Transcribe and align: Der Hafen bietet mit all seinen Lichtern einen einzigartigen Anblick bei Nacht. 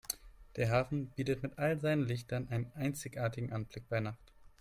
Der 0.55 0.71
Hafen 0.71 1.11
bietet 1.11 1.43
mit 1.43 1.59
all 1.59 1.79
seinen 1.79 2.01
Lichtern 2.07 2.47
einen 2.49 2.71
einzigartigen 2.73 3.53
Anblick 3.53 3.87
bei 3.87 3.99
Nacht. 3.99 4.33